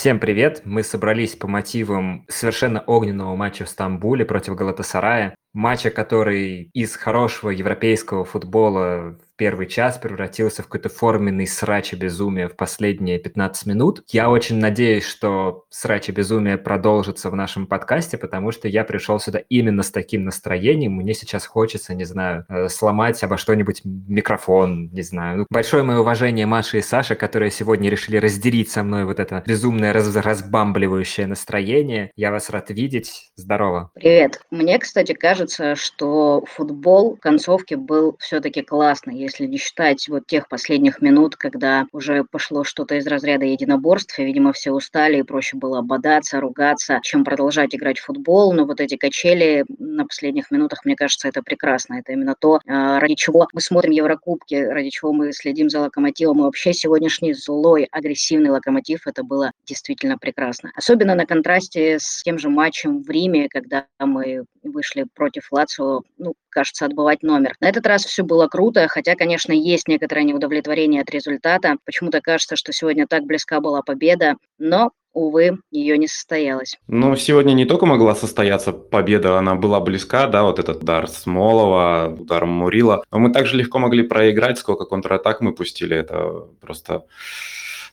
[0.00, 0.62] Всем привет!
[0.64, 5.34] Мы собрались по мотивам совершенно огненного матча в Стамбуле против Галатасарая.
[5.52, 12.46] Матча, который из хорошего европейского футбола первый час превратился в какой-то форменный срач и безумие
[12.46, 14.04] в последние 15 минут.
[14.08, 19.18] Я очень надеюсь, что срач и безумие продолжится в нашем подкасте, потому что я пришел
[19.18, 20.92] сюда именно с таким настроением.
[20.92, 25.38] Мне сейчас хочется, не знаю, э, сломать обо что-нибудь микрофон, не знаю.
[25.38, 29.42] Ну, большое мое уважение Маше и Саше, которые сегодня решили разделить со мной вот это
[29.46, 32.10] безумное раз разбамбливающее настроение.
[32.14, 33.32] Я вас рад видеть.
[33.36, 33.90] Здорово.
[33.94, 34.42] Привет.
[34.50, 40.48] Мне, кстати, кажется, что футбол в концовке был все-таки классный если не считать вот тех
[40.48, 45.56] последних минут, когда уже пошло что-то из разряда единоборств, и, видимо, все устали, и проще
[45.56, 48.52] было бодаться, ругаться, чем продолжать играть в футбол.
[48.52, 51.94] Но вот эти качели на последних минутах, мне кажется, это прекрасно.
[51.94, 56.40] Это именно то, а, ради чего мы смотрим Еврокубки, ради чего мы следим за Локомотивом.
[56.40, 60.70] И вообще сегодняшний злой, агрессивный Локомотив, это было действительно прекрасно.
[60.74, 66.34] Особенно на контрасте с тем же матчем в Риме, когда мы вышли против Лацио, ну,
[66.48, 67.54] кажется, отбывать номер.
[67.60, 71.76] На этот раз все было круто, хотя, конечно, есть некоторое неудовлетворение от результата.
[71.84, 76.78] Почему-то кажется, что сегодня так близка была победа, но увы, ее не состоялось.
[76.86, 82.14] Ну, сегодня не только могла состояться победа, она была близка, да, вот этот удар Смолова,
[82.16, 87.04] удар Мурила, но мы также легко могли проиграть, сколько контратак мы пустили, это просто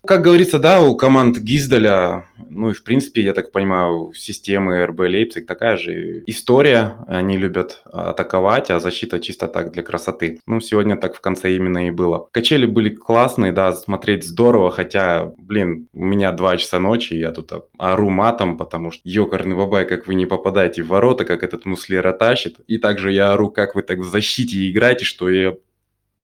[0.08, 5.02] как говорится, да, у команд Гиздаля, ну и в принципе, я так понимаю, системы РБ
[5.02, 6.95] Лейпциг такая же история.
[7.08, 10.39] Они любят атаковать, а защита чисто так для красоты.
[10.47, 12.28] Ну, сегодня так в конце именно и было.
[12.31, 17.52] Качели были классные, да, смотреть здорово, хотя, блин, у меня два часа ночи, я тут
[17.78, 22.13] ору матом, потому что ёкарный бабай, как вы не попадаете в ворота, как этот Муслера
[22.13, 22.58] тащит.
[22.67, 25.55] И также я ору, как вы так в защите играете, что я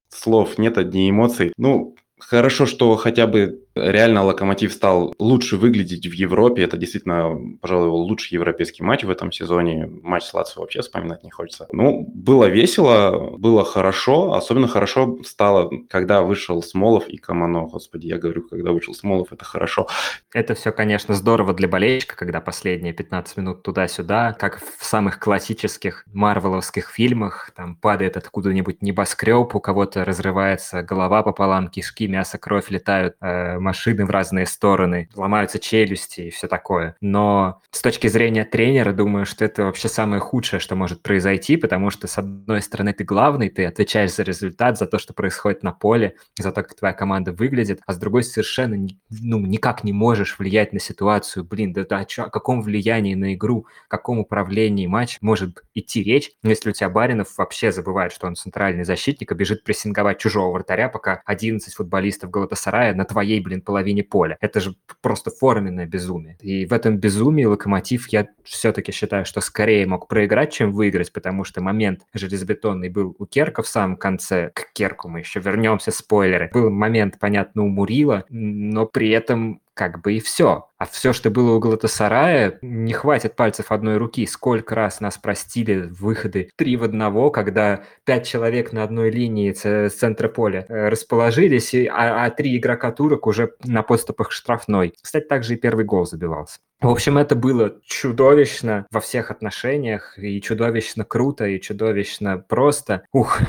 [0.09, 1.51] слов нет, одни эмоции.
[1.57, 1.95] Ну,
[2.27, 6.63] Хорошо, что хотя бы реально Локомотив стал лучше выглядеть в Европе.
[6.63, 9.89] Это действительно, пожалуй, лучший европейский матч в этом сезоне.
[10.01, 11.67] Матч с Лацио вообще вспоминать не хочется.
[11.71, 14.33] Ну, было весело, было хорошо.
[14.33, 17.67] Особенно хорошо стало, когда вышел Смолов и Камано.
[17.67, 19.87] Господи, я говорю, когда вышел Смолов, это хорошо.
[20.33, 26.05] Это все, конечно, здорово для болельщика, когда последние 15 минут туда-сюда, как в самых классических
[26.13, 33.15] марвеловских фильмах, там падает откуда-нибудь небоскреб, у кого-то разрывается голова пополам, кишки, мясо, кровь летают,
[33.21, 36.95] э, машины в разные стороны, ломаются челюсти и все такое.
[37.01, 41.89] Но с точки зрения тренера, думаю, что это вообще самое худшее, что может произойти, потому
[41.89, 45.71] что, с одной стороны, ты главный, ты отвечаешь за результат, за то, что происходит на
[45.71, 50.37] поле, за то, как твоя команда выглядит, а с другой совершенно ну, никак не можешь
[50.37, 51.43] влиять на ситуацию.
[51.43, 55.63] Блин, да, да о, чё, о каком влиянии на игру, о каком управлении матч может
[55.73, 60.19] идти речь, если у тебя Баринов вообще забывает, что он центральный защитник, и бежит прессинговать
[60.19, 64.37] чужого вратаря, пока 11 футболистов Галатасарая на твоей, блин, блин, половине поля.
[64.41, 66.37] Это же просто форменное безумие.
[66.41, 71.43] И в этом безумии Локомотив, я все-таки считаю, что скорее мог проиграть, чем выиграть, потому
[71.43, 74.51] что момент железобетонный был у Керка в самом конце.
[74.53, 76.49] К Керку мы еще вернемся, спойлеры.
[76.53, 80.67] Был момент, понятно, у Мурила, но при этом как бы и все.
[80.77, 84.25] А все, что было у Галатасарая, не хватит пальцев одной руки.
[84.25, 89.93] Сколько раз нас простили выходы три в одного, когда пять человек на одной линии с
[89.93, 94.93] центра поля э, расположились, а, а три игрока турок уже на подступах штрафной.
[95.01, 96.59] Кстати, также и первый гол забивался.
[96.81, 103.03] В общем, это было чудовищно во всех отношениях, и чудовищно круто, и чудовищно просто.
[103.13, 103.39] Ух,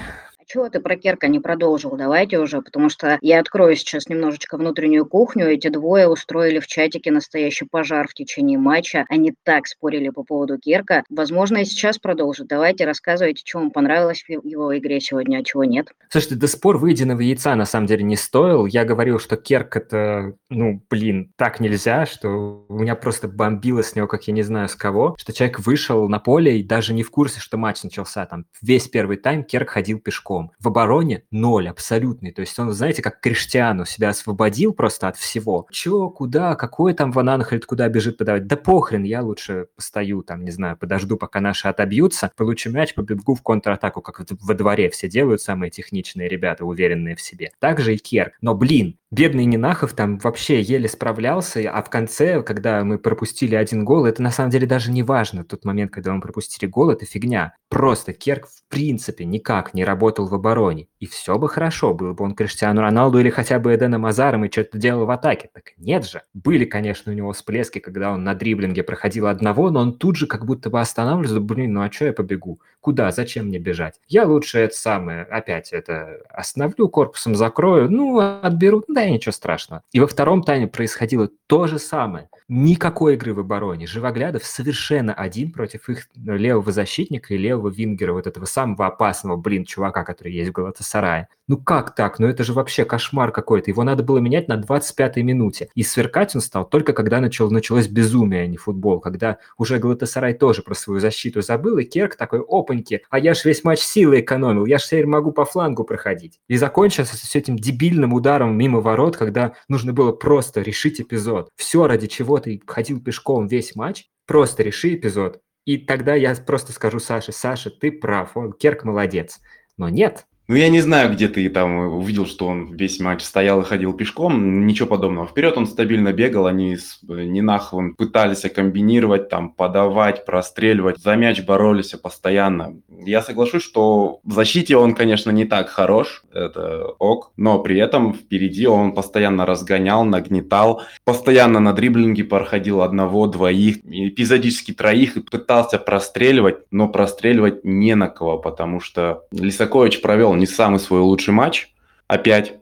[0.46, 1.96] чего ты про Керка не продолжил?
[1.96, 5.46] Давайте уже, потому что я открою сейчас немножечко внутреннюю кухню.
[5.46, 9.04] Эти двое устроили в чатике настоящий пожар в течение матча.
[9.08, 11.04] Они так спорили по поводу Керка.
[11.08, 12.48] Возможно, и сейчас продолжат.
[12.48, 15.88] Давайте рассказывайте, что вам понравилось в его игре сегодня, а чего нет.
[16.10, 18.66] Слушайте, да спор выеденного яйца на самом деле не стоил.
[18.66, 23.96] Я говорил, что Керк это, ну, блин, так нельзя, что у меня просто бомбило с
[23.96, 27.02] него, как я не знаю с кого, что человек вышел на поле и даже не
[27.02, 28.26] в курсе, что матч начался.
[28.26, 30.52] Там весь первый тайм Керк ходил пешком игроком.
[30.58, 32.32] В обороне ноль абсолютный.
[32.32, 35.66] То есть он, знаете, как Криштиану себя освободил просто от всего.
[35.70, 38.46] Чё, куда, какой там Ван Анхельд куда бежит подавать?
[38.46, 43.34] Да похрен, я лучше постою там, не знаю, подожду, пока наши отобьются, получу мяч, побегу
[43.34, 47.52] в контратаку, как во дворе все делают, самые техничные ребята, уверенные в себе.
[47.58, 48.34] Также и Керк.
[48.40, 53.84] Но, блин, бедный Нинахов там вообще еле справлялся, а в конце, когда мы пропустили один
[53.84, 55.44] гол, это на самом деле даже не важно.
[55.44, 57.54] Тот момент, когда мы пропустили гол, это фигня.
[57.68, 62.12] Просто Керк в принципе никак не работал работал в обороне, и все бы хорошо, было
[62.12, 65.50] бы он Криштиану Роналду или хотя бы Эденом Азаром и что-то делал в атаке.
[65.52, 66.22] Так нет же.
[66.34, 70.26] Были, конечно, у него всплески, когда он на дриблинге проходил одного, но он тут же
[70.26, 72.60] как будто бы останавливался, блин, ну а что я побегу?
[72.80, 73.10] Куда?
[73.12, 73.94] Зачем мне бежать?
[74.08, 79.82] Я лучше это самое, опять это остановлю, корпусом закрою, ну, отберу, да, ничего страшного.
[79.92, 82.28] И во втором тайме происходило то же самое.
[82.48, 83.86] Никакой игры в обороне.
[83.86, 89.64] Живоглядов совершенно один против их левого защитника и левого вингера, вот этого самого опасного, блин,
[89.64, 91.28] чувака, который есть в Галатасарае.
[91.48, 92.18] Ну как так?
[92.18, 93.70] Ну это же вообще кошмар какой-то.
[93.70, 95.68] Его надо было менять на 25-й минуте.
[95.74, 99.00] И сверкать он стал только когда начал, началось безумие, а не футбол.
[99.00, 103.44] Когда уже Галатасарай тоже про свою защиту забыл, и Керк такой, опаньки, а я ж
[103.44, 106.38] весь матч силы экономил, я ж теперь могу по флангу проходить.
[106.48, 111.50] И закончился с этим дебильным ударом мимо ворот, когда нужно было просто решить эпизод.
[111.56, 115.40] Все ради чего ты ходил пешком весь матч, просто реши эпизод.
[115.64, 119.40] И тогда я просто скажу Саше, Саша, ты прав, он, Керк молодец.
[119.76, 123.62] Но нет, ну, я не знаю, где ты там увидел, что он весь матч стоял
[123.62, 124.66] и ходил пешком.
[124.66, 125.26] Ничего подобного.
[125.26, 130.98] Вперед он стабильно бегал, они с Нинаховым пытались комбинировать, там, подавать, простреливать.
[130.98, 132.76] За мяч боролись постоянно.
[132.88, 138.12] Я соглашусь, что в защите он, конечно, не так хорош, это ок, но при этом
[138.12, 145.78] впереди он постоянно разгонял, нагнетал, постоянно на дриблинге проходил одного, двоих, эпизодически троих и пытался
[145.78, 151.72] простреливать, но простреливать не на кого, потому что Лисакович провел не самый свой лучший матч
[152.06, 152.54] опять.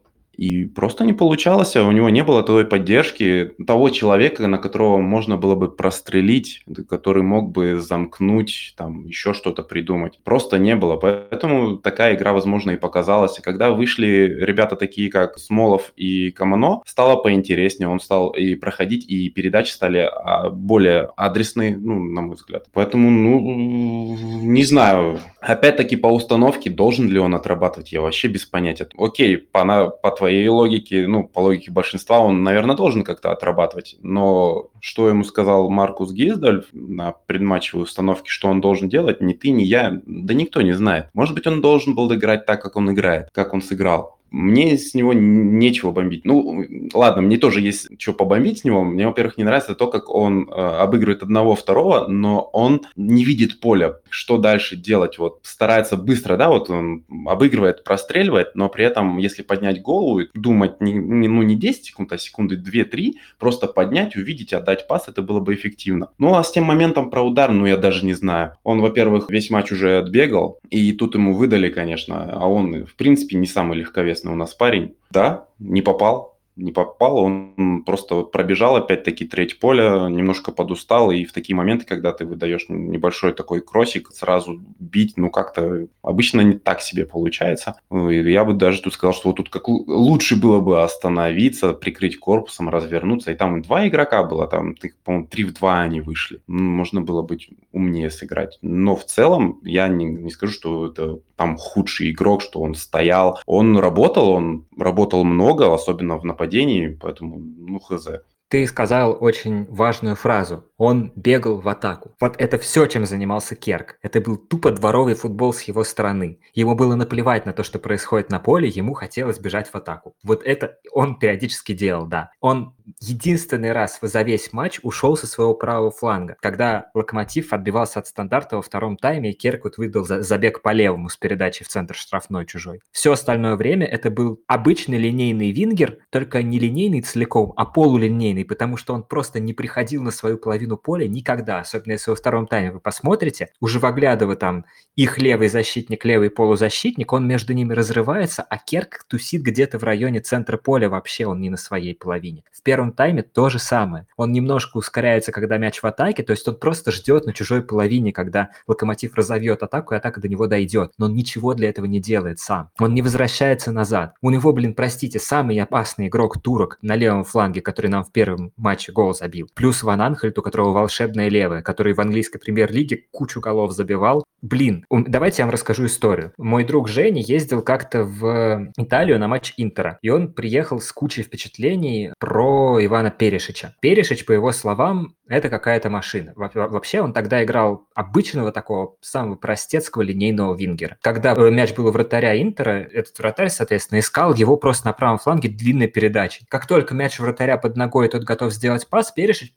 [0.43, 4.99] И просто не получалось, а у него не было той поддержки, того человека, на которого
[4.99, 10.19] можно было бы прострелить, который мог бы замкнуть, там, еще что-то придумать.
[10.25, 10.97] Просто не было.
[10.97, 13.39] Поэтому такая игра, возможно, и показалась.
[13.39, 17.89] И когда вышли ребята такие, как Смолов и Камано, стало поинтереснее.
[17.89, 22.67] Он стал и проходить, и передачи стали а, более адресные, ну, на мой взгляд.
[22.73, 25.21] Поэтому, ну, не знаю.
[25.41, 28.89] Опять-таки по установке, должен ли он отрабатывать, я вообще без понятия.
[28.99, 33.97] Окей, по, по твоей логике, ну, по логике большинства, он, наверное, должен как-то отрабатывать.
[34.03, 39.51] Но что ему сказал Маркус Гиздаль на предматчевой установке, что он должен делать, ни ты,
[39.51, 41.07] ни я, да никто не знает.
[41.15, 44.95] Может быть, он должен был играть так, как он играет, как он сыграл мне с
[44.95, 46.25] него нечего бомбить.
[46.25, 46.65] Ну,
[46.95, 48.83] ладно, мне тоже есть что побомбить с него.
[48.83, 53.61] Мне, во-первых, не нравится то, как он э, обыгрывает одного, второго, но он не видит
[53.61, 55.19] поля, что дальше делать.
[55.19, 60.29] Вот старается быстро, да, вот он обыгрывает, простреливает, но при этом, если поднять голову и
[60.35, 65.09] думать не, не, ну, не 10 секунд, а секунды 2-3, просто поднять, увидеть, отдать пас,
[65.09, 66.09] это было бы эффективно.
[66.19, 68.53] Ну, а с тем моментом про удар, ну, я даже не знаю.
[68.65, 73.37] Он, во-первых, весь матч уже отбегал, и тут ему выдали, конечно, а он, в принципе,
[73.37, 74.97] не самый легковесный известный у нас парень.
[75.11, 81.33] Да, не попал, не попал, он просто пробежал опять-таки треть поля, немножко подустал, и в
[81.33, 86.83] такие моменты, когда ты выдаешь небольшой такой кроссик, сразу бить, ну как-то обычно не так
[86.83, 87.77] себе получается.
[87.91, 92.69] Я бы даже тут сказал, что вот тут как лучше было бы остановиться, прикрыть корпусом,
[92.69, 96.41] развернуться, и там два игрока было, там, по-моему, три в два они вышли.
[96.47, 98.59] Можно было быть умнее сыграть.
[98.63, 103.41] Но в целом я не, не скажу, что это там худший игрок, что он стоял.
[103.47, 108.09] Он работал, он работал много, особенно в нападении нападении, поэтому, ну, хз.
[108.49, 110.65] Ты сказал очень важную фразу.
[110.77, 112.15] Он бегал в атаку.
[112.21, 113.97] Вот это все, чем занимался Керк.
[114.03, 116.39] Это был тупо дворовый футбол с его стороны.
[116.53, 120.15] Ему было наплевать на то, что происходит на поле, ему хотелось бежать в атаку.
[120.23, 122.31] Вот это он периодически делал, да.
[122.41, 128.07] Он единственный раз за весь матч ушел со своего правого фланга, когда Локомотив отбивался от
[128.07, 131.95] стандарта во втором тайме, и Керк вот выдал забег по левому с передачей в центр
[131.95, 132.81] штрафной чужой.
[132.93, 138.77] Все остальное время это был обычный линейный вингер, только не линейный целиком, а полулинейный потому
[138.77, 141.61] что он просто не приходил на свою половину поля никогда.
[141.61, 144.65] Особенно если во втором тайме вы посмотрите, у Живоглядова там
[144.97, 150.21] их левый защитник, левый полузащитник, он между ними разрывается, а Керк тусит где-то в районе
[150.21, 152.45] центра поля вообще, он не на своей половине.
[152.53, 154.09] В первом тайме то же самое.
[154.17, 158.13] Он немножко ускоряется, когда мяч в атаке, то есть он просто ждет на чужой половине,
[158.13, 160.91] когда Локомотив разовьет атаку, и атака до него дойдет.
[160.99, 162.71] Но он ничего для этого не делает сам.
[162.81, 164.15] Он не возвращается назад.
[164.21, 168.33] У него, блин, простите, самый опасный игрок турок на левом фланге, который нам в первом
[168.33, 169.49] первом матче гол забил.
[169.55, 174.25] Плюс Ван Анхельт, у которого волшебная левая, который в английской премьер-лиге кучу голов забивал.
[174.43, 176.33] Блин, давайте я вам расскажу историю.
[176.37, 181.23] Мой друг Женя ездил как-то в Италию на матч Интера, и он приехал с кучей
[181.23, 183.75] впечатлений про Ивана Перешича.
[183.81, 186.33] Перешич, по его словам, это какая-то машина.
[186.37, 190.99] Вообще он тогда играл обычного такого самого простецкого линейного вингера.
[191.01, 195.19] Когда э, мяч был у вратаря Интера, этот вратарь, соответственно, искал его просто на правом
[195.19, 196.45] фланге длинной передачей.
[196.49, 199.53] Как только мяч у вратаря под ногой, тот готов сделать пас, Перешич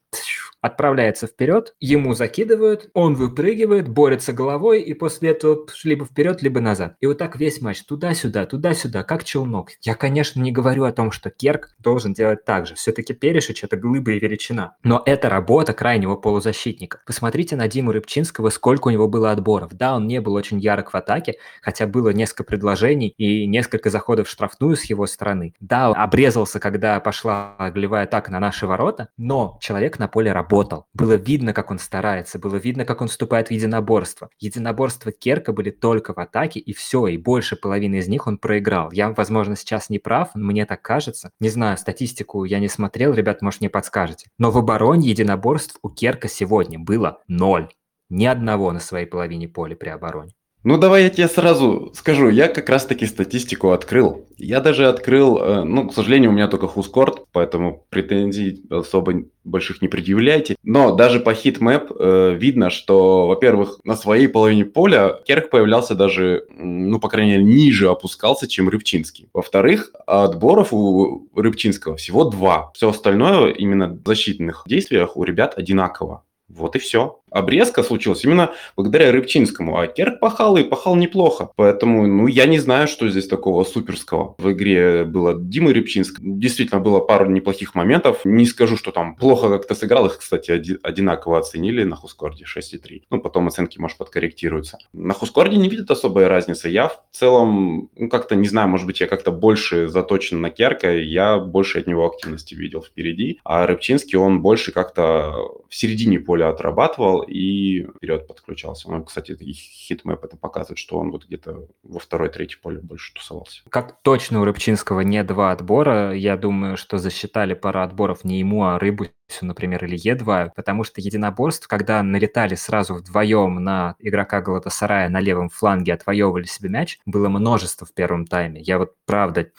[0.66, 6.96] отправляется вперед, ему закидывают, он выпрыгивает, борется головой, и после этого либо вперед, либо назад.
[7.00, 9.72] И вот так весь матч туда-сюда, туда-сюда, как челнок.
[9.82, 12.76] Я, конечно, не говорю о том, что Керк должен делать так же.
[12.76, 14.76] Все-таки Перешич– это глыба и величина.
[14.84, 17.00] Но это работа крайнего полузащитника.
[17.06, 19.74] Посмотрите на Диму Рыбчинского, сколько у него было отборов.
[19.74, 24.28] Да, он не был очень ярок в атаке, хотя было несколько предложений и несколько заходов
[24.28, 25.54] в штрафную с его стороны.
[25.60, 30.86] Да, обрезался, когда пошла голевая атака на наши ворота, но человек на поле работал.
[30.94, 34.30] Было видно, как он старается, было видно, как он вступает в единоборство.
[34.40, 38.92] Единоборства Керка были только в атаке, и все, и больше половины из них он проиграл.
[38.92, 41.32] Я, возможно, сейчас не прав, мне так кажется.
[41.42, 44.30] Не знаю, статистику я не смотрел, ребят, может, мне подскажете.
[44.38, 47.68] Но в обороне единоборств у Керка сегодня было ноль.
[48.10, 50.34] Ни одного на своей половине поля при обороне.
[50.66, 52.28] Ну, давай я тебе сразу скажу.
[52.30, 54.26] Я как раз-таки статистику открыл.
[54.36, 59.84] Я даже открыл, э, ну, к сожалению, у меня только WhoScored, поэтому претензий особо больших
[59.84, 60.56] не предъявляйте.
[60.64, 66.48] Но даже по heatmap э, видно, что, во-первых, на своей половине поля Керк появлялся даже,
[66.50, 69.30] ну, по крайней мере, ниже опускался, чем Рыбчинский.
[69.36, 72.72] Во-вторых, отборов у Рыбчинского всего два.
[72.74, 76.24] Все остальное именно в защитных действиях у ребят одинаково.
[76.48, 79.78] Вот и все обрезка случилась именно благодаря Рыбчинскому.
[79.78, 81.50] А Керк пахал и пахал неплохо.
[81.56, 84.36] Поэтому, ну, я не знаю, что здесь такого суперского.
[84.38, 86.20] В игре было Дима Рыбчинск.
[86.22, 88.22] Действительно, было пару неплохих моментов.
[88.24, 90.06] Не скажу, что там плохо как-то сыграл.
[90.06, 93.04] Их, кстати, одинаково оценили на WhoScored е 6,3.
[93.10, 94.78] Ну, потом оценки, может, подкорректируются.
[94.94, 96.70] На WhoScored е не видят особой разницы.
[96.70, 100.96] Я в целом, ну, как-то, не знаю, может быть, я как-то больше заточен на Керка.
[100.96, 103.40] Я больше от него активности видел впереди.
[103.44, 105.34] А Рыбчинский, он больше как-то
[105.68, 108.90] в середине поля отрабатывал и вперед подключался.
[108.90, 113.62] Ну, кстати, heatmap это показывает, что он вот где-то во второй-третьей поле больше тусовался.
[113.70, 118.64] Как точно у Рыбчинского не два отбора, я думаю, что засчитали пара отборов не ему,
[118.64, 119.08] а Рыбу,
[119.42, 125.50] например, или Е2, потому что единоборств, когда налетали сразу вдвоем на игрока Галатасарая на левом
[125.50, 128.62] фланге, отвоевывали себе мяч, было множество в первом тайме.
[128.62, 129.50] Я вот правда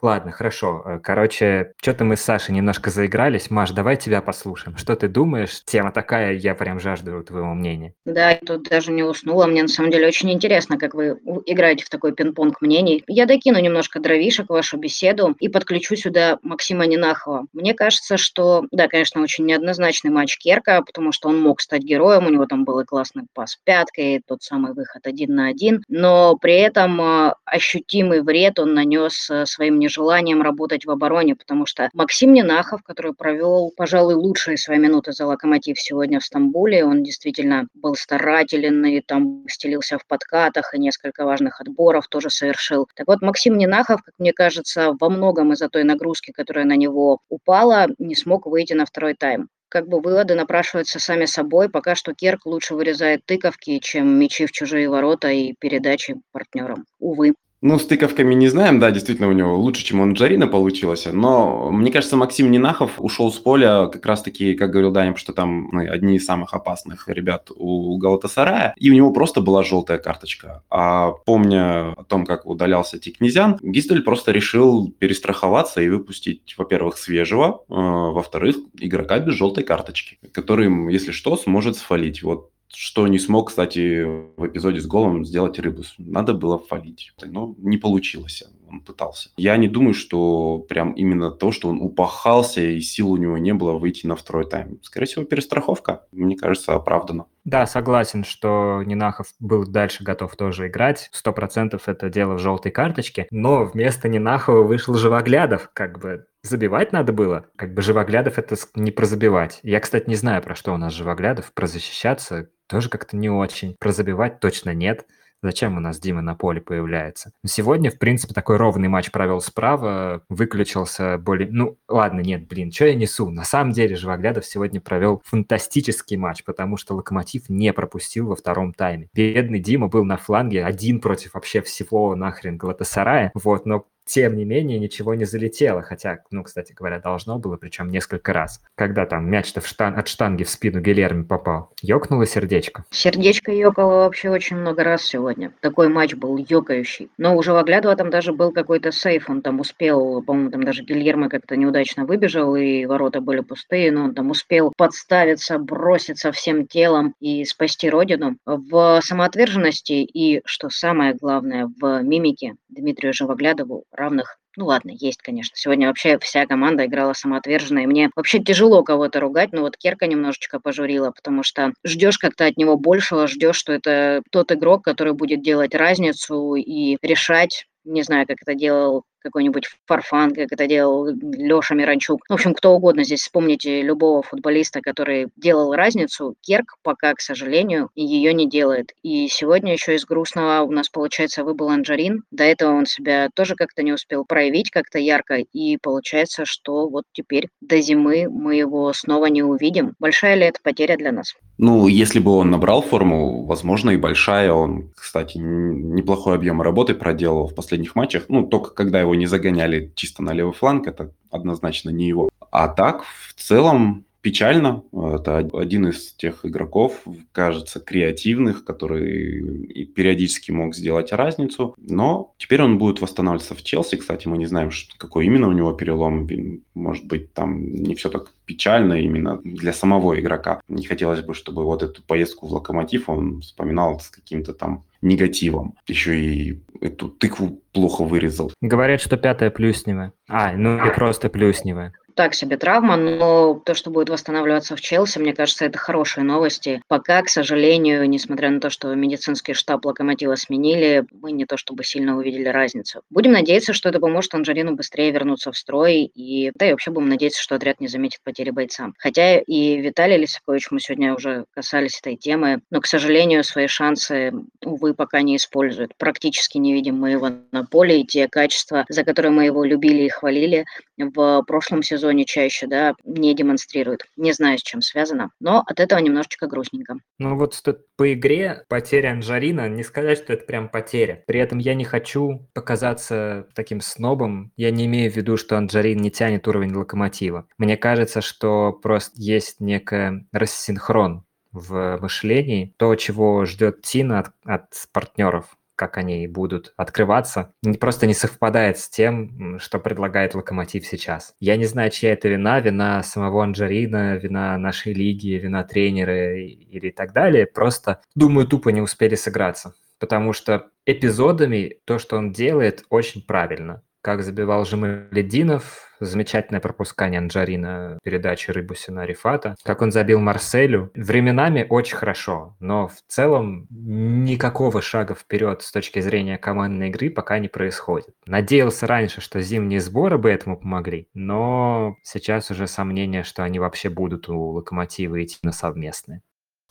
[0.00, 0.82] Ладно, хорошо.
[0.84, 3.50] Э, короче, что-то мы с Сашей немножко заигрались.
[3.50, 4.76] Маш, давай тебя послушаем.
[4.76, 5.62] Что ты думаешь?
[5.64, 7.94] Тема такая, я прям жажду твоего мнения.
[8.04, 9.46] Да, я тут даже не уснула.
[9.46, 13.02] Мне на самом деле очень интересно, как вы играете в такой пинг-понг мнений.
[13.06, 17.46] Я докину немножко дровишек в вашу беседу и подключу сюда Максима Нинахова.
[17.52, 22.26] Мне кажется, что, да, конечно, очень неоднозначный матч Керка, потому что он мог стать героем,
[22.26, 26.36] у него там был и классный пас пяткой, тот самый выход один на один, но
[26.36, 31.88] при этом э, ощутимый вред он нанес э, своим нежеланием работать в обороне, потому что
[31.94, 37.66] Максим Нинахов, который провел, пожалуй, лучшие свои минуты за «Локомотив» сегодня в Стамбуле, он действительно
[37.74, 42.86] был старателен и там стелился в подкатах, и несколько важных отборов тоже совершил.
[42.94, 47.20] Так вот, Максим Нинахов, как мне кажется, во многом из-за той нагрузки, которая на него
[47.28, 51.68] упала, не смог выйти на второй тайм как бы выводы напрашиваются сами собой.
[51.68, 56.86] Пока что Керк лучше вырезает тыковки, чем мячи в чужие ворота и передачи партнерам.
[56.98, 57.34] Увы.
[57.60, 61.72] Ну, с тыковками не знаем, да, действительно у него лучше, чем у Наджарина получилось, но
[61.72, 65.80] мне кажется, Максим Нинахов ушел с поля как раз-таки, как говорил Даня, что там ну,
[65.90, 70.62] одни из самых опасных ребят у Галатасарая, и у него просто была желтая карточка.
[70.70, 77.64] А помня о том, как удалялся Тикнезян, Гистель просто решил перестраховаться и выпустить, во-первых, свежего,
[77.68, 82.22] э, во-вторых, игрока без желтой карточки, который, если что, сможет сфалить.
[82.22, 84.02] Вот что не смог, кстати,
[84.36, 85.94] в эпизоде с голом сделать Рыбус.
[85.98, 88.44] Надо было фалить, но не получилось.
[88.70, 89.30] Он пытался.
[89.36, 93.54] Я не думаю, что прям именно то, что он упахался и сил у него не
[93.54, 94.78] было выйти на второй тайм.
[94.82, 97.26] Скорее всего, перестраховка, мне кажется, оправдана.
[97.44, 101.08] Да, согласен, что Нинахов был дальше готов тоже играть.
[101.12, 103.26] Сто процентов это дело в желтой карточке.
[103.30, 105.70] Но вместо Нинахова вышел Живоглядов.
[105.72, 107.46] Как бы забивать надо было.
[107.56, 109.60] Как бы Живоглядов это не про забивать.
[109.62, 111.52] Я, кстати, не знаю, про что у нас Живоглядов.
[111.54, 113.76] Про защищаться тоже как-то не очень.
[113.80, 115.06] Про забивать точно нет.
[115.42, 117.32] Зачем у нас Дима на поле появляется?
[117.46, 121.48] Сегодня, в принципе, такой ровный матч провел справа, выключился более...
[121.50, 123.30] Ну, ладно, нет, блин, что я несу?
[123.30, 128.74] На самом деле Живоглядов сегодня провел фантастический матч, потому что Локомотив не пропустил во втором
[128.74, 129.08] тайме.
[129.14, 134.44] Бедный Дима был на фланге один против вообще всего нахрен Галатасарая, вот, но тем не
[134.44, 138.62] менее ничего не залетело, хотя, ну, кстати говоря, должно было, причем несколько раз.
[138.74, 142.84] Когда там мяч-то штан от штанги в спину Гилерми попал, ёкнуло сердечко?
[142.90, 145.52] Сердечко ёкало вообще очень много раз сегодня.
[145.60, 147.10] Такой матч был ёкающий.
[147.18, 151.28] Но уже Ваглядова там даже был какой-то сейф, он там успел, по-моему, там даже Гильермо
[151.28, 157.14] как-то неудачно выбежал, и ворота были пустые, но он там успел подставиться, броситься всем телом
[157.20, 158.36] и спасти родину.
[158.46, 165.56] В самоотверженности и, что самое главное, в мимике Дмитрию Живоглядову равных Ну ладно, есть, конечно.
[165.56, 170.06] Сегодня вообще вся команда играла самоотверженно, и мне вообще тяжело кого-то ругать, но вот Керка
[170.06, 175.12] немножечко пожурила, потому что ждешь как-то от него большего, ждешь, что это тот игрок, который
[175.14, 181.06] будет делать разницу и решать не знаю, как это делал какой-нибудь Фарфан, как это делал
[181.06, 182.22] Леша Миранчук.
[182.28, 186.34] В общем, кто угодно здесь вспомните любого футболиста, который делал разницу.
[186.40, 188.92] Керк пока, к сожалению, ее не делает.
[189.02, 192.22] И сегодня еще из грустного у нас, получается, выбыл Анджарин.
[192.30, 195.36] До этого он себя тоже как-то не успел проявить как-то ярко.
[195.36, 199.94] И получается, что вот теперь до зимы мы его снова не увидим.
[199.98, 201.34] Большая ли это потеря для нас?
[201.58, 204.52] Ну, если бы он набрал форму, возможно, и большая.
[204.52, 208.26] Он, кстати, неплохой объем работы проделал в последних матчах.
[208.28, 212.30] Ну, только когда его не загоняли чисто на левый фланг, это однозначно не его.
[212.50, 214.82] А так, в целом, печально.
[214.92, 221.74] Это один из тех игроков, кажется, креативных, который периодически мог сделать разницу.
[221.78, 223.96] Но теперь он будет восстанавливаться в Челси.
[223.96, 226.28] Кстати, мы не знаем, какой именно у него перелом.
[226.74, 230.60] Может быть, там не все так печально именно для самого игрока.
[230.68, 235.74] Не хотелось бы, чтобы вот эту поездку в Локомотив он вспоминал с каким-то там негативом.
[235.86, 238.52] Еще и эту тыкву плохо вырезал.
[238.60, 240.12] Говорят, что пятая плюсневая.
[240.28, 245.20] А, ну и просто плюсневая так себе травма, но то, что будет восстанавливаться в Челси,
[245.20, 246.82] мне кажется, это хорошие новости.
[246.88, 251.84] Пока, к сожалению, несмотря на то, что медицинский штаб Локомотива сменили, мы не то чтобы
[251.84, 253.02] сильно увидели разницу.
[253.08, 257.08] Будем надеяться, что это поможет Анжелину быстрее вернуться в строй, и да и вообще будем
[257.08, 258.90] надеяться, что отряд не заметит потери бойца.
[258.98, 264.32] Хотя и Виталий Лисакович, мы сегодня уже касались этой темы, но, к сожалению, свои шансы,
[264.64, 265.92] увы, пока не использует.
[265.96, 270.02] Практически не видим мы его на поле, и те качества, за которые мы его любили
[270.02, 270.64] и хвалили,
[270.96, 274.04] в прошлом сезоне чаще, да, не демонстрирует.
[274.16, 276.96] Не знаю, с чем связано, но от этого немножечко грустненько.
[277.18, 277.54] Ну вот
[277.96, 281.24] по игре потеря Анжарина, не сказать, что это прям потеря.
[281.26, 284.52] При этом я не хочу показаться таким снобом.
[284.56, 287.46] Я не имею в виду, что Анжарин не тянет уровень локомотива.
[287.58, 294.66] Мне кажется, что просто есть некая рассинхрон в мышлении, то, чего ждет Тина от, от
[294.92, 301.34] партнеров, как они будут открываться, просто не совпадает с тем, что предлагает Локомотив сейчас.
[301.38, 306.90] Я не знаю, чья это вина, вина самого Анджарина, вина нашей лиги, вина тренера или
[306.90, 307.46] так далее.
[307.46, 309.74] Просто, думаю, тупо не успели сыграться.
[310.00, 317.98] Потому что эпизодами то, что он делает, очень правильно как забивал Жемалединов, замечательное пропускание Анджарина
[318.02, 320.90] передачи Рыбусина Рифата, как он забил Марселю.
[320.94, 327.38] Временами очень хорошо, но в целом никакого шага вперед с точки зрения командной игры пока
[327.38, 328.14] не происходит.
[328.26, 333.88] Надеялся раньше, что зимние сборы бы этому помогли, но сейчас уже сомнение, что они вообще
[333.88, 336.22] будут у Локомотива идти на совместные.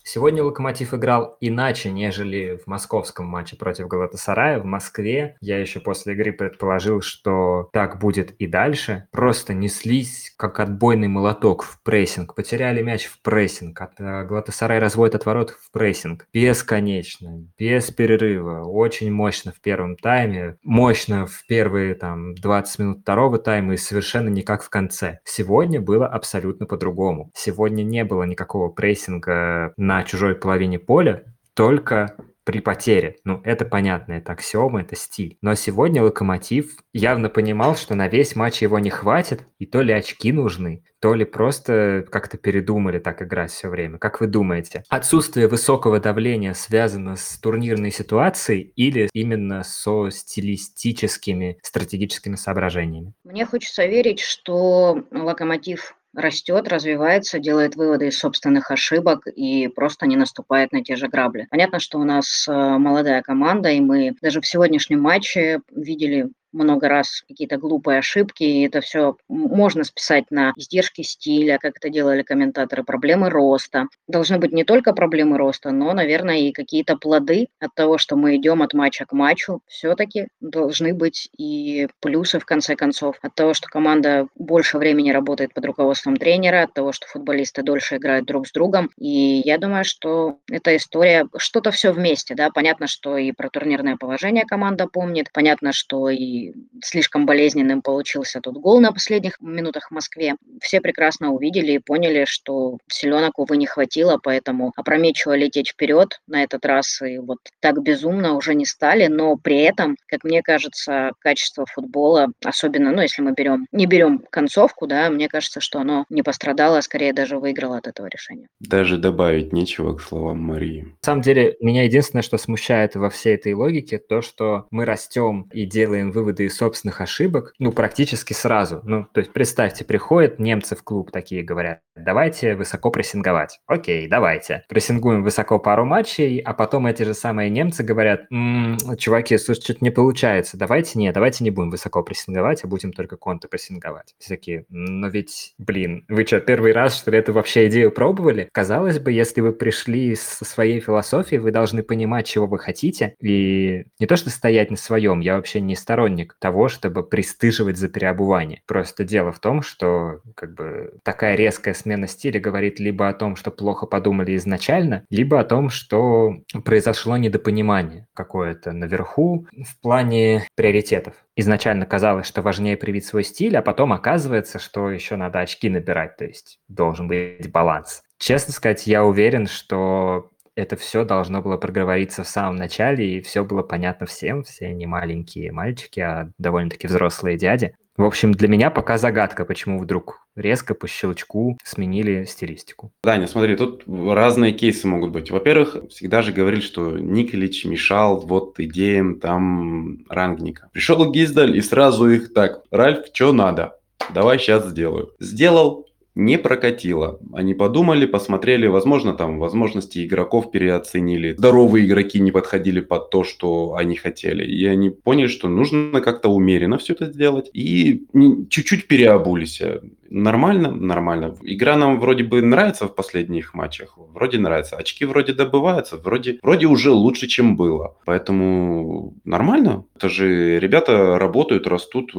[0.10, 4.58] Сегодня Локомотив играл иначе, нежели в московском матче против Галатасарая.
[4.58, 9.10] В Москве я еще после игры предположил, что так будет и дальше.
[9.12, 12.36] Просто неслись, как отбойный молоток в прессинг.
[12.36, 13.82] Потеряли мяч в прессинг.
[13.82, 16.26] От э, Галатасарай разводит от ворот в прессинг.
[16.32, 18.63] Бесконечно, без перерыва.
[18.63, 20.56] Очень мощно в первом тайме.
[20.63, 25.20] Мощно в первые там 20 минут второго тайма и совершенно никак в конце.
[25.26, 27.30] Сегодня было абсолютно по-другому.
[27.36, 31.23] Сегодня не было никакого прессинга на на чужой половине поля
[31.55, 33.17] только при потере.
[33.23, 35.38] Ну, это понятно, это аксиома, это стиль.
[35.41, 39.91] Но сегодня Локомотив явно понимал, что на весь матч его не хватит, и то ли
[39.91, 43.97] очки нужны, то ли просто как-то передумали так играть все время.
[43.97, 52.36] Как вы думаете, отсутствие высокого давления связано с турнирной ситуацией или именно со стилистическими, стратегическими
[52.36, 53.13] соображениями?
[53.23, 60.15] Мне хочется верить, что Локомотив растет, развивается, делает выводы из собственных ошибок и просто не
[60.15, 61.47] наступает на те же грабли.
[61.51, 66.89] Понятно, что у нас э, молодая команда, и мы даже в сегодняшнем матче видели много
[66.89, 72.24] раз какие-то глупые ошибки, и это все можно списать на издержки стиля, как это делали
[72.24, 73.88] комментаторы, проблемы роста.
[74.08, 78.36] Должны быть не только проблемы роста, но, наверное, и какие-то плоды от того, что мы
[78.36, 79.62] идем от матча к матчу.
[79.67, 85.54] Все-таки должны быть и плюсы, в конце концов, от того, что команда больше времени работает
[85.54, 88.89] под руководством тренера, от того, что футболисты дольше играют друг с другом.
[88.98, 93.98] И я думаю, что эта история, что-то все вместе, да, понятно, что и про турнирное
[93.98, 96.46] положение команда помнит, понятно, что и
[96.83, 100.36] слишком болезненным получился тот гол на последних минутах в Москве.
[100.62, 106.43] Все прекрасно увидели и поняли, что селенок, увы, не хватило, поэтому опрометчиво лететь вперед на
[106.43, 111.12] этот раз и вот так безумно уже не стали, но при этом, как мне кажется,
[111.19, 116.05] качество футбола, особенно, ну, если мы берем, не берем концовку, да, мне кажется, что оно
[116.10, 118.47] не пострадало, а скорее даже выиграло от этого решения.
[118.60, 120.83] Даже добавить нечего к словам Марии.
[121.01, 125.49] На самом деле, меня единственное, что смущает во всей этой логике, то, что мы растем
[125.51, 128.82] и делаем выводы выводы из собственных ошибок, ну, практически сразу.
[128.84, 133.60] Ну, то есть представьте, приходят немцы в клуб такие, говорят, давайте высоко прессинговать.
[133.65, 134.63] Окей, давайте.
[134.69, 139.80] Прессингуем высоко пару матчей, а потом эти же самые немцы говорят, м-м, чуваки, слушай, что-то
[139.82, 144.15] не получается, давайте не, давайте не будем высоко прессинговать, а будем только контрпрессинговать.
[144.19, 148.50] Все такие, но ведь, блин, вы что, первый раз, что ли, эту вообще идею пробовали?
[148.52, 153.86] Казалось бы, если вы пришли со своей философией, вы должны понимать, чего вы хотите, и
[154.00, 158.62] не то, что стоять на своем, я вообще не сторонник того, чтобы пристыживать за переобувание.
[158.65, 163.36] Просто дело в том, что как бы такая резкая смена стиля говорит либо о том,
[163.36, 171.13] что плохо подумали изначально, либо о том, что произошло недопонимание какое-то наверху в плане приоритетов.
[171.36, 176.17] Изначально казалось, что важнее привить свой стиль, а потом оказывается, что еще надо очки набирать,
[176.17, 178.01] то есть должен быть баланс.
[178.17, 183.46] Честно сказать, я уверен, что это все должно было проговориться в самом начале, и все
[183.46, 187.76] было понятно всем, все не маленькие мальчики, а довольно-таки взрослые дяди.
[187.96, 192.91] В общем, для меня пока загадка, почему вдруг резко по щелчку сменили стилистику.
[193.04, 195.32] Даня, смотри, тут разные кейсы могут быть.
[195.32, 200.70] Во-первых, всегда же говорили, что Николич мешал вот идеям там рангника.
[200.74, 203.80] Пришел Гиздаль и сразу их так, Ральф, что надо?
[204.13, 205.12] Давай сейчас сделаю.
[205.20, 207.19] Сделал, не прокатило.
[207.32, 211.36] Они подумали, посмотрели, возможно, там возможности игроков переоценили.
[211.38, 214.43] Здоровые игроки не подходили под то, что они хотели.
[214.43, 217.51] И они поняли, что нужно как-то умеренно все это сделать.
[217.53, 218.08] И
[218.49, 219.62] чуть-чуть переобулись.
[220.10, 220.72] Нормально?
[220.72, 221.36] Нормально.
[221.41, 223.98] Игра нам вроде бы нравится в последних матчах.
[223.98, 224.76] Вроде нравится.
[224.76, 225.98] Очки вроде добываются.
[225.98, 227.96] Вроде, вроде уже лучше, чем было.
[228.06, 229.86] Поэтому нормально.
[229.96, 232.13] Это же ребята работают, растут.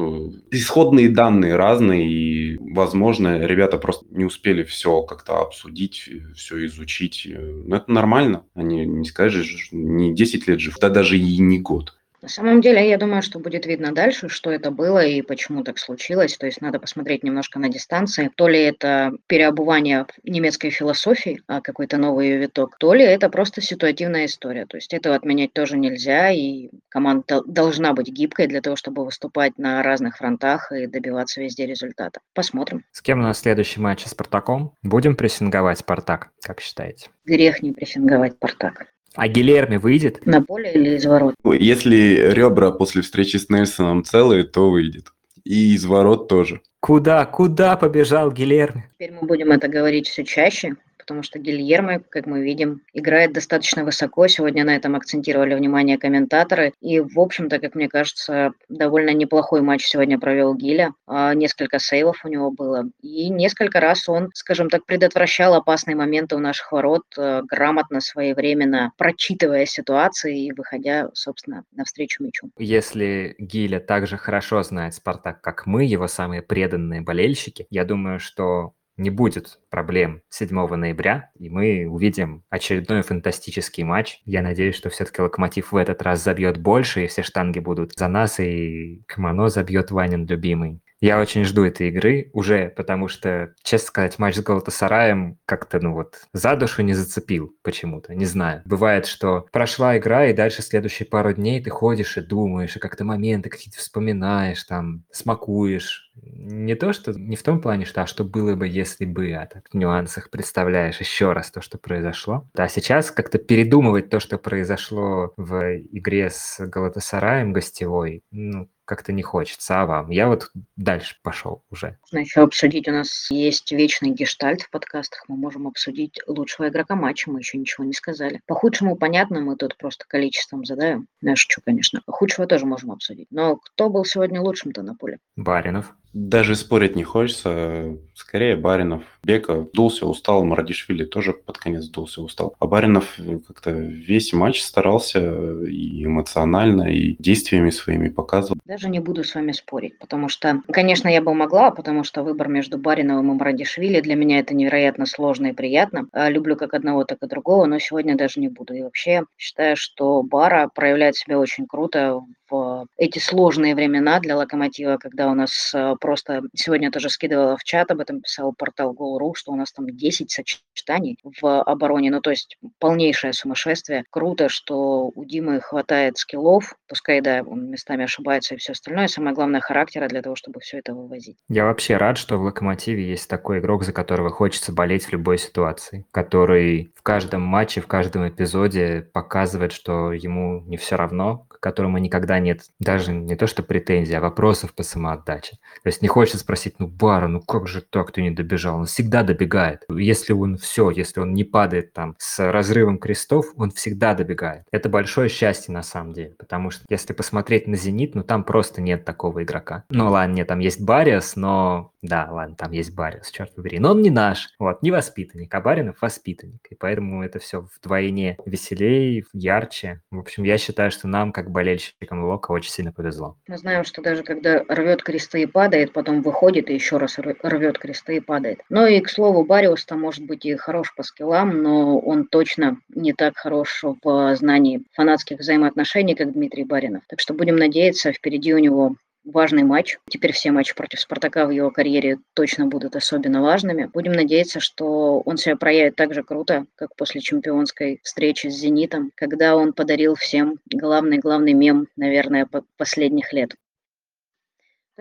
[0.51, 2.09] Исходные данные разные.
[2.09, 7.27] И, возможно, ребята просто не успели все как-то обсудить, все изучить.
[7.65, 8.43] Но это нормально.
[8.53, 11.95] Они не скажешь, не 10 лет жив, да даже и не год.
[12.21, 15.77] На самом деле, я думаю, что будет видно дальше, что это было и почему так
[15.77, 16.37] случилось.
[16.37, 18.29] То есть надо посмотреть немножко на дистанции.
[18.35, 23.61] То ли это переобувание немецкой философии, а какой-то новый ее виток, то ли это просто
[23.61, 24.65] ситуативная история.
[24.65, 29.57] То есть этого отменять тоже нельзя, и команда должна быть гибкой для того, чтобы выступать
[29.57, 32.19] на разных фронтах и добиваться везде результата.
[32.33, 32.83] Посмотрим.
[32.91, 34.73] С кем у нас следующий матч с Спартаком?
[34.83, 37.09] Будем прессинговать Спартак, как считаете?
[37.25, 38.87] Грех не прессинговать Спартак.
[39.15, 40.25] А Гилерми выйдет?
[40.25, 41.35] На поле или из ворот?
[41.43, 45.07] Если ребра после встречи с Нельсоном целые, то выйдет.
[45.43, 46.61] И из ворот тоже.
[46.79, 48.89] Куда, куда побежал Гилерми?
[48.95, 50.75] Теперь мы будем это говорить все чаще
[51.09, 54.27] потому что Гильермо, как мы видим, играет достаточно высоко.
[54.27, 56.73] Сегодня на этом акцентировали внимание комментаторы.
[56.81, 60.93] И, в общем-то, как мне кажется, довольно неплохой матч сегодня провел Гиля.
[61.07, 62.83] А, несколько сейвов у него было.
[63.01, 68.91] И несколько раз он, скажем так, предотвращал опасные моменты у наших ворот, э, грамотно, своевременно
[68.95, 72.51] прочитывая ситуации и выходя, собственно, навстречу мячу.
[72.59, 78.73] Если Гиля также хорошо знает Спартак, как мы, его самые преданные болельщики, я думаю, что
[78.99, 84.21] не будет проблем 7 ноября, и мы увидим очередной фантастический матч.
[84.25, 88.07] Я надеюсь, что все-таки Локомотив в этот раз забьет больше, и все штанги будут за
[88.07, 90.81] нас, и Камано забьет Ванин любимый.
[91.01, 95.93] Я очень жду этой игры уже, потому что, честно сказать, матч с Галатасараем как-то, ну
[95.93, 98.63] вот, за душу не зацепил почему-то, не знаю.
[98.65, 103.05] Бывает, что прошла игра, и дальше следующие пару дней ты ходишь и думаешь, и как-то
[103.05, 106.08] моменты какие-то вспоминаешь, там, смакуешь.
[106.21, 109.45] Не то, что, не в том плане, что, а что было бы, если бы, а
[109.45, 112.47] так в нюансах представляешь еще раз то, что произошло.
[112.55, 119.21] А сейчас как-то передумывать то, что произошло в игре с Галатасараем гостевой, ну, как-то не
[119.21, 120.09] хочется, а вам?
[120.09, 121.99] Я вот дальше пошел уже.
[122.05, 126.95] Нужно еще обсудить, у нас есть вечный гештальт в подкастах, мы можем обсудить лучшего игрока
[126.95, 128.41] матча, мы еще ничего не сказали.
[128.47, 131.05] По худшему понятно, мы тут просто количеством задаем.
[131.21, 132.01] Ну, я шучу, конечно.
[132.07, 133.27] Худшего тоже можем обсудить.
[133.29, 135.19] Но кто был сегодня лучшим-то на поле?
[135.35, 135.93] Баринов.
[136.13, 137.97] Даже спорить не хочется.
[138.15, 139.03] Скорее Баринов.
[139.23, 140.43] Бека дулся, устал.
[140.43, 142.55] Марадишвили тоже под конец дулся, устал.
[142.59, 143.17] А Баринов
[143.47, 145.19] как-то весь матч старался
[145.65, 148.59] и эмоционально, и действиями своими показывал.
[148.65, 152.47] Даже не буду с вами спорить, потому что, конечно, я бы могла, потому что выбор
[152.47, 156.07] между Бариновым и Марадишвили для меня это невероятно сложно и приятно.
[156.11, 158.73] А, люблю как одного, так и другого, но сегодня даже не буду.
[158.73, 164.97] И вообще считаю, что Бара проявляет себя очень круто в эти сложные времена для Локомотива,
[164.97, 169.33] когда у нас э, просто сегодня тоже скидывала в чат, об этом писал портал Goal.ru,
[169.35, 174.03] что у нас там 10 сочетаний в обороне, ну то есть полнейшее сумасшествие.
[174.09, 179.35] Круто, что у Димы хватает скиллов, пускай, да, он местами ошибается и все остальное, самое
[179.35, 181.37] главное характера для того, чтобы все это вывозить.
[181.47, 185.37] Я вообще рад, что в Локомотиве есть такой игрок, за которого хочется болеть в любой
[185.37, 191.97] ситуации, который в каждом матче, в каждом эпизоде показывает, что ему не все равно, которому
[191.97, 195.57] никогда нет даже не то что претензий, а вопросов по самоотдаче.
[195.83, 198.79] То есть не хочется спросить, ну, Бара, ну как же так ты не добежал?
[198.79, 199.83] Он всегда добегает.
[199.89, 204.63] Если он все, если он не падает там с разрывом крестов, он всегда добегает.
[204.71, 208.81] Это большое счастье на самом деле, потому что если посмотреть на «Зенит», ну там просто
[208.81, 209.83] нет такого игрока.
[209.89, 213.79] Ну ладно, нет, там есть Бариас, но да, ладно, там есть Бариус, черт побери.
[213.79, 216.65] Но он не наш, вот, не воспитанник, а Баринов воспитанник.
[216.69, 220.01] И поэтому это все вдвойне веселее, ярче.
[220.09, 223.35] В общем, я считаю, что нам, как болельщикам Лока, очень сильно повезло.
[223.47, 227.77] Мы знаем, что даже когда рвет кресты и падает, потом выходит и еще раз рвет
[227.77, 228.61] кресты и падает.
[228.69, 232.77] Ну и, к слову, Бариус там может быть и хорош по скиллам, но он точно
[232.95, 237.03] не так хорош в знании фанатских взаимоотношений, как Дмитрий Баринов.
[237.07, 238.95] Так что будем надеяться, впереди у него
[239.31, 239.97] важный матч.
[240.09, 243.89] Теперь все матчи против «Спартака» в его карьере точно будут особенно важными.
[243.93, 249.11] Будем надеяться, что он себя проявит так же круто, как после чемпионской встречи с «Зенитом»,
[249.15, 253.55] когда он подарил всем главный-главный мем, наверное, последних лет.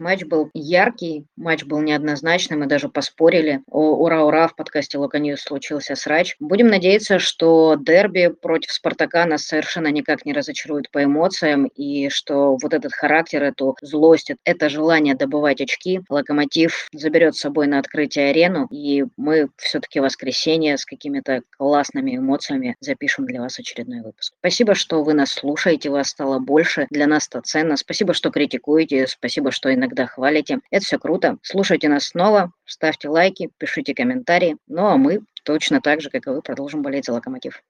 [0.01, 3.63] Матч был яркий, матч был неоднозначным, мы даже поспорили.
[3.67, 6.37] Ура-ура, в подкасте Локоньюз случился срач.
[6.41, 12.57] Будем надеяться, что дерби против Спартака нас совершенно никак не разочарует по эмоциям, и что
[12.63, 18.31] вот этот характер, эту злость, это желание добывать очки, Локомотив заберет с собой на открытие
[18.31, 24.35] арену, и мы все-таки воскресенье с какими-то классными эмоциями запишем для вас очередной выпуск.
[24.39, 26.87] Спасибо, что вы нас слушаете, вас стало больше.
[26.91, 27.77] Для нас это ценно.
[27.77, 30.61] Спасибо, что критикуете, спасибо, что иногда иногда хвалите.
[30.71, 31.39] Это все круто.
[31.43, 34.57] Слушайте нас снова, ставьте лайки, пишите комментарии.
[34.67, 37.63] Ну а мы точно так же, как и вы, продолжим болеть за локомотив.